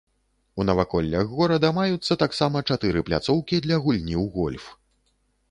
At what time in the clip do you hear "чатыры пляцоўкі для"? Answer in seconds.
2.69-3.77